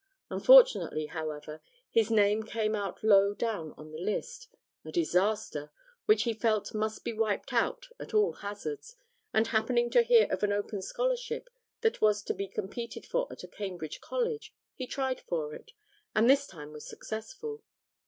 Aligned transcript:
Unfortunately, 0.31 1.05
however, 1.05 1.61
his 1.91 2.09
name 2.09 2.41
came 2.41 2.75
out 2.75 3.03
low 3.03 3.35
down 3.35 3.71
on 3.77 3.91
the 3.91 3.99
list 3.99 4.47
a 4.83 4.91
disaster 4.91 5.71
which 6.07 6.23
he 6.23 6.33
felt 6.33 6.73
must 6.73 7.03
be 7.03 7.13
wiped 7.13 7.53
out 7.53 7.85
at 7.99 8.11
all 8.11 8.33
hazards, 8.33 8.95
and, 9.31 9.49
happening 9.49 9.91
to 9.91 10.01
hear 10.01 10.25
of 10.31 10.41
an 10.41 10.51
open 10.51 10.81
scholarship 10.81 11.51
that 11.81 12.01
was 12.01 12.23
to 12.23 12.33
be 12.33 12.47
competed 12.47 13.05
for 13.05 13.27
at 13.31 13.43
a 13.43 13.47
Cambridge 13.47 14.01
college, 14.01 14.55
he 14.73 14.87
tried 14.87 15.21
for 15.21 15.53
it, 15.53 15.71
and 16.15 16.27
this 16.27 16.47
time 16.47 16.73
was 16.73 16.89
successful. 16.89 17.61